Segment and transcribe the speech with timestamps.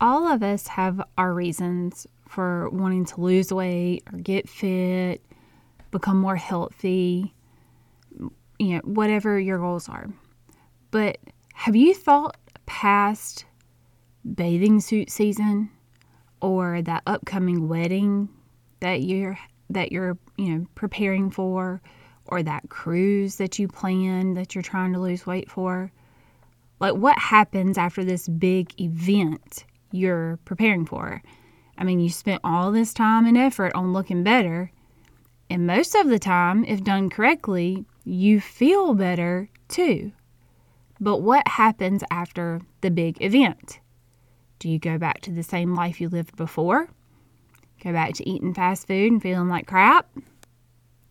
[0.00, 5.24] all of us have our reasons for wanting to lose weight or get fit,
[5.90, 7.34] become more healthy,
[8.58, 10.08] you know, whatever your goals are.
[10.90, 11.18] But
[11.54, 13.44] have you thought past
[14.34, 15.70] bathing suit season
[16.40, 18.28] or that upcoming wedding
[18.80, 19.38] that you're
[19.70, 21.82] that you're, you know, preparing for
[22.26, 25.90] or that cruise that you plan that you're trying to lose weight for?
[26.80, 31.22] Like what happens after this big event you're preparing for?
[31.76, 34.72] I mean, you spent all this time and effort on looking better,
[35.50, 40.12] and most of the time, if done correctly, you feel better too.
[41.00, 43.80] But what happens after the big event?
[44.58, 46.88] Do you go back to the same life you lived before?
[47.82, 50.10] Go back to eating fast food and feeling like crap?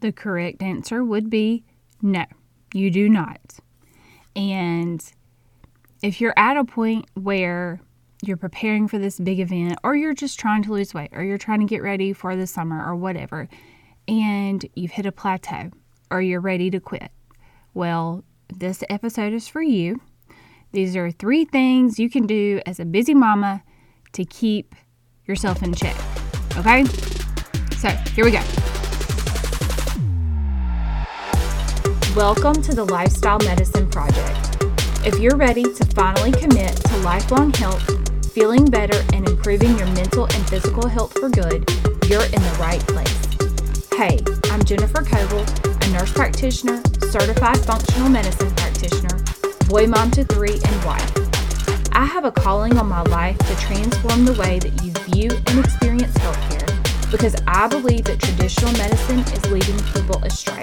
[0.00, 1.64] The correct answer would be
[2.02, 2.26] no,
[2.74, 3.58] you do not.
[4.36, 5.02] And
[6.02, 7.80] if you're at a point where
[8.22, 11.38] you're preparing for this big event, or you're just trying to lose weight, or you're
[11.38, 13.48] trying to get ready for the summer, or whatever,
[14.06, 15.70] and you've hit a plateau,
[16.10, 17.10] or you're ready to quit,
[17.72, 20.00] well, this episode is for you.
[20.72, 23.62] These are three things you can do as a busy mama
[24.12, 24.74] to keep
[25.26, 25.96] yourself in check.
[26.56, 26.84] Okay?
[27.76, 28.42] So, here we go.
[32.16, 34.64] Welcome to the Lifestyle Medicine Project.
[35.02, 37.99] If you're ready to finally commit to lifelong health,
[38.30, 41.68] feeling better, and improving your mental and physical health for good,
[42.08, 43.88] you're in the right place.
[43.94, 44.20] Hey,
[44.52, 45.44] I'm Jennifer Coble,
[45.82, 49.18] a nurse practitioner, certified functional medicine practitioner,
[49.68, 51.12] boy mom to three, and wife.
[51.92, 55.58] I have a calling on my life to transform the way that you view and
[55.58, 60.62] experience healthcare because I believe that traditional medicine is leading people astray.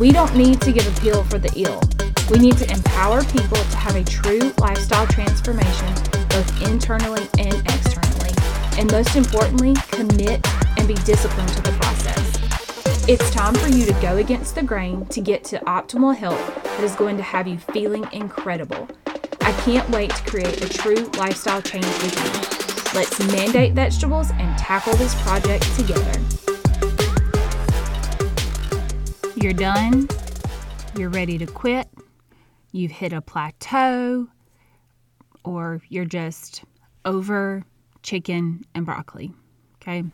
[0.00, 1.82] We don't need to give a pill for the ill.
[2.30, 5.94] We need to empower people to have a true lifestyle transformation,
[6.72, 8.32] internally and externally.
[8.78, 10.40] And most importantly, commit
[10.78, 13.06] and be disciplined to the process.
[13.06, 16.82] It's time for you to go against the grain to get to optimal health that
[16.82, 18.88] is going to have you feeling incredible.
[19.42, 22.98] I can't wait to create a true lifestyle change with you.
[22.98, 26.12] Let's mandate vegetables and tackle this project together.
[29.36, 30.08] You're done.
[30.96, 31.88] You're ready to quit.
[32.70, 34.28] You've hit a plateau,
[35.44, 36.64] or you're just
[37.04, 37.64] over
[38.02, 39.32] chicken and broccoli.
[39.76, 40.04] Okay.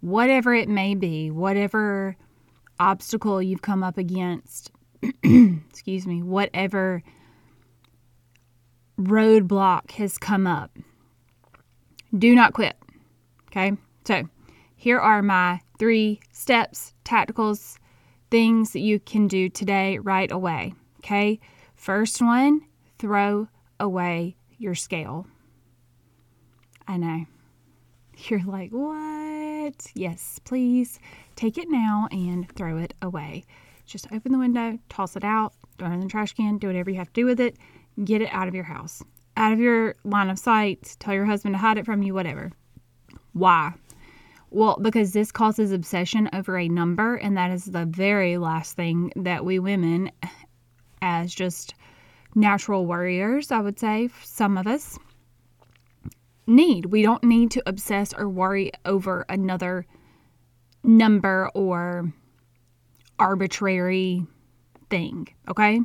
[0.00, 2.16] Whatever it may be, whatever
[2.78, 4.70] obstacle you've come up against,
[5.22, 7.02] excuse me, whatever
[8.98, 10.70] roadblock has come up,
[12.16, 12.76] do not quit.
[13.48, 13.72] Okay.
[14.06, 14.28] So
[14.76, 17.78] here are my three steps, tacticals,
[18.30, 20.74] things that you can do today right away.
[20.98, 21.40] Okay.
[21.74, 22.62] First one,
[22.98, 23.48] throw
[23.78, 25.26] away your scale.
[26.86, 27.24] I know.
[28.28, 29.86] You're like, what?
[29.94, 30.98] Yes, please
[31.34, 33.44] take it now and throw it away.
[33.86, 36.90] Just open the window, toss it out, throw it in the trash can, do whatever
[36.90, 37.56] you have to do with it,
[38.04, 39.02] get it out of your house,
[39.36, 42.52] out of your line of sight, tell your husband to hide it from you, whatever.
[43.32, 43.72] Why?
[44.50, 49.12] Well, because this causes obsession over a number, and that is the very last thing
[49.16, 50.10] that we women,
[51.02, 51.74] as just
[52.34, 54.98] natural warriors, I would say, some of us,
[56.46, 56.86] need.
[56.86, 59.86] We don't need to obsess or worry over another
[60.82, 62.12] number or
[63.18, 64.26] arbitrary
[64.88, 65.80] thing, okay?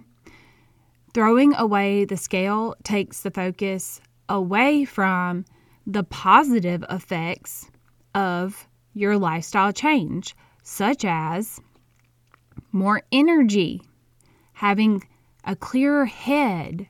[1.14, 5.46] Throwing away the scale takes the focus away from
[5.86, 7.70] the positive effects
[8.14, 11.60] of your lifestyle change, such as
[12.72, 13.82] more energy,
[14.54, 15.04] having
[15.46, 16.88] a clearer head,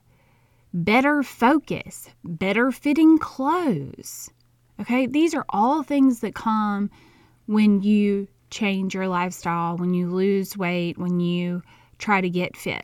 [0.73, 4.29] better focus, better fitting clothes.
[4.79, 6.89] Okay, these are all things that come
[7.45, 11.61] when you change your lifestyle, when you lose weight, when you
[11.97, 12.83] try to get fit.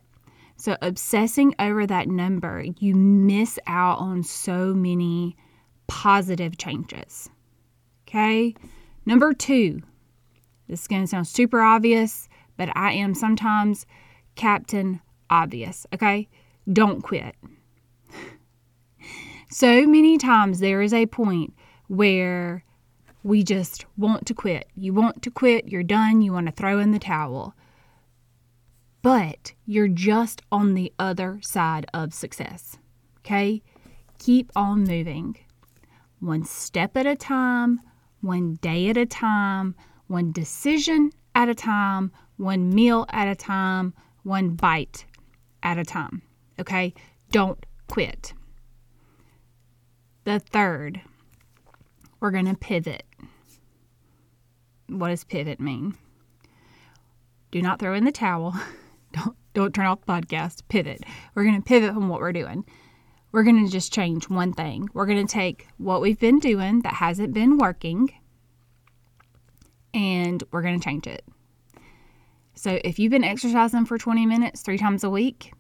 [0.58, 5.36] So, obsessing over that number, you miss out on so many
[5.88, 7.30] positive changes.
[8.08, 8.54] Okay.
[9.06, 9.82] Number two,
[10.68, 13.86] this is going to sound super obvious, but I am sometimes
[14.36, 15.02] Captain
[15.32, 15.88] Obvious.
[15.94, 16.28] Okay.
[16.72, 17.36] Don't quit.
[19.50, 21.54] so many times there is a point
[21.88, 22.64] where
[23.24, 24.68] we just want to quit.
[24.76, 27.56] You want to quit, you're done, you want to throw in the towel.
[29.02, 32.78] But you're just on the other side of success.
[33.20, 33.62] Okay?
[34.20, 35.38] Keep on moving.
[36.20, 37.80] One step at a time,
[38.22, 39.76] one day at a time,
[40.08, 43.94] one decision at a time, one meal at a time,
[44.24, 45.06] one bite
[45.64, 46.22] at a time.
[46.60, 46.94] Okay?
[47.32, 48.34] Don't quit.
[50.24, 51.02] The third,
[52.20, 53.04] we're going to pivot.
[54.88, 55.96] What does pivot mean?
[57.52, 58.56] Do not throw in the towel.
[59.12, 60.62] don't don't turn off the podcast.
[60.70, 61.04] Pivot.
[61.36, 62.66] We're going to pivot from what we're doing.
[63.32, 64.90] We're going to just change one thing.
[64.94, 68.12] We're going to take what we've been doing that hasn't been working
[69.94, 71.24] and we're going to change it.
[72.62, 75.52] So if you've been exercising for 20 minutes three times a week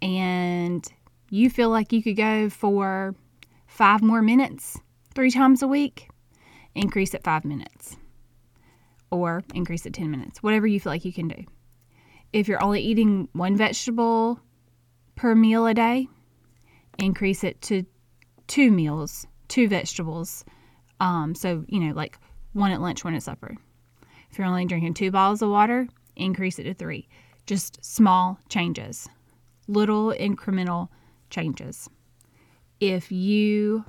[0.00, 0.86] and
[1.30, 3.16] you feel like you could go for
[3.66, 4.78] five more minutes
[5.16, 6.10] three times a week,
[6.76, 7.96] increase it five minutes
[9.10, 11.44] or increase it 10 minutes, whatever you feel like you can do.
[12.32, 14.38] If you're only eating one vegetable
[15.16, 16.06] per meal a day,
[17.00, 17.84] increase it to
[18.46, 20.44] two meals, two vegetables.
[21.00, 22.16] Um, so, you know, like
[22.52, 23.56] one at lunch, one at supper.
[24.30, 27.08] If you're only drinking two bottles of water, increase it to three.
[27.46, 29.08] Just small changes,
[29.66, 30.88] little incremental
[31.30, 31.88] changes.
[32.80, 33.84] If you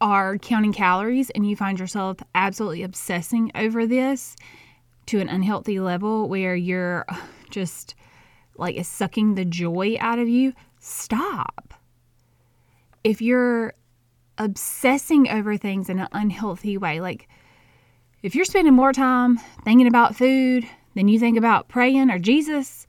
[0.00, 4.36] are counting calories and you find yourself absolutely obsessing over this
[5.06, 7.06] to an unhealthy level where you're
[7.50, 7.94] just
[8.56, 11.74] like sucking the joy out of you, stop.
[13.04, 13.74] If you're
[14.36, 17.28] obsessing over things in an unhealthy way, like
[18.22, 20.68] if you're spending more time thinking about food
[20.98, 22.84] than you think about praying or Jesus,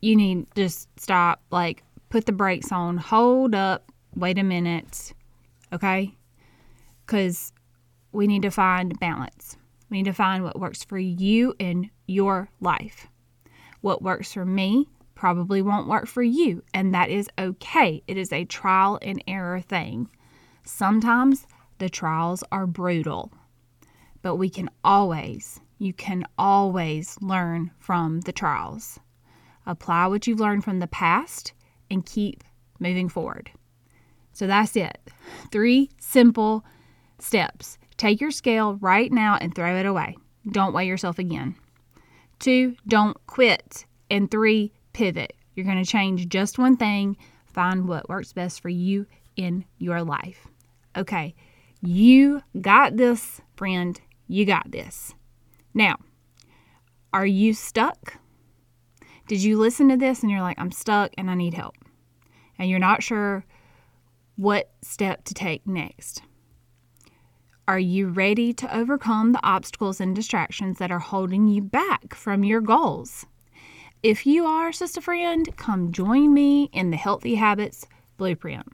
[0.00, 5.12] you need to just stop, like put the brakes on, hold up, wait a minute,
[5.70, 6.14] okay?
[7.04, 7.52] Because
[8.12, 9.58] we need to find balance.
[9.90, 13.08] We need to find what works for you in your life.
[13.82, 18.02] What works for me probably won't work for you, and that is okay.
[18.06, 20.08] It is a trial and error thing.
[20.64, 23.30] Sometimes the trials are brutal
[24.24, 28.98] but we can always, you can always learn from the trials.
[29.66, 31.52] Apply what you've learned from the past
[31.90, 32.44] and keep
[32.78, 33.50] moving forward.
[34.32, 34.98] So that's it.
[35.50, 36.64] Three simple
[37.18, 37.78] steps.
[37.96, 40.16] Take your scale right now and throw it away.
[40.50, 41.54] Don't weigh yourself again.
[42.38, 43.86] Two, don't quit.
[44.10, 45.34] And three, pivot.
[45.54, 47.16] You're going to change just one thing.
[47.46, 49.06] Find what works best for you
[49.36, 50.46] in your life.
[50.96, 51.34] Okay,
[51.80, 54.00] you got this, friend.
[54.26, 55.14] You got this.
[55.74, 55.96] Now,
[57.12, 58.14] are you stuck?
[59.26, 61.74] Did you listen to this and you're like, I'm stuck and I need help?
[62.58, 63.44] And you're not sure
[64.36, 66.22] what step to take next?
[67.66, 72.44] Are you ready to overcome the obstacles and distractions that are holding you back from
[72.44, 73.26] your goals?
[74.02, 77.86] If you are, sister friend, come join me in the Healthy Habits
[78.18, 78.66] Blueprint.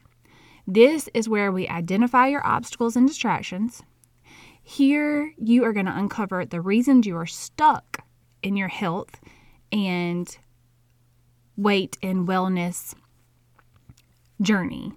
[0.66, 3.82] This is where we identify your obstacles and distractions,
[4.62, 8.04] here, you are going to uncover the reasons you are stuck
[8.42, 9.20] in your health
[9.72, 10.38] and
[11.56, 12.94] weight and wellness
[14.40, 14.92] journey.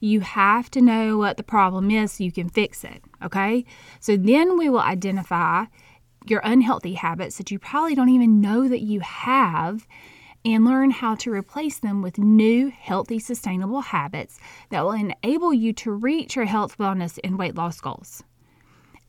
[0.00, 3.02] You have to know what the problem is so you can fix it.
[3.22, 3.64] Okay.
[4.00, 5.66] So then we will identify
[6.26, 9.86] your unhealthy habits that you probably don't even know that you have
[10.44, 14.38] and learn how to replace them with new, healthy, sustainable habits
[14.70, 18.22] that will enable you to reach your health, wellness, and weight loss goals.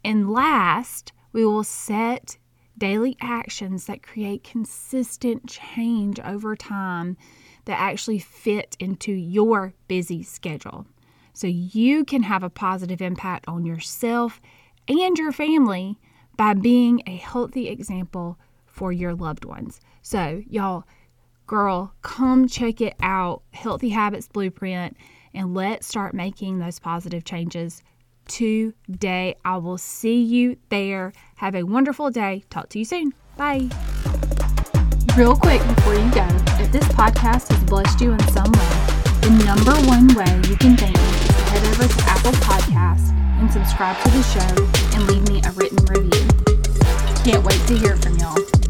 [0.03, 2.37] And last, we will set
[2.77, 7.17] daily actions that create consistent change over time
[7.65, 10.87] that actually fit into your busy schedule.
[11.33, 14.41] So you can have a positive impact on yourself
[14.87, 15.99] and your family
[16.37, 19.79] by being a healthy example for your loved ones.
[20.01, 20.85] So, y'all,
[21.45, 24.97] girl, come check it out Healthy Habits Blueprint
[25.33, 27.83] and let's start making those positive changes
[28.31, 29.35] today.
[29.43, 31.11] I will see you there.
[31.35, 32.43] Have a wonderful day.
[32.49, 33.13] Talk to you soon.
[33.37, 33.69] Bye.
[35.17, 36.25] Real quick before you go,
[36.61, 38.73] if this podcast has blessed you in some way,
[39.21, 43.11] the number one way you can thank me is to head over to Apple Podcasts
[43.41, 46.27] and subscribe to the show and leave me a written review.
[47.25, 48.60] Can't wait to hear from y'all.